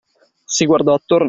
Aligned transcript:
Si 0.45 0.65
guardò 0.65 0.95
attorno. 0.95 1.19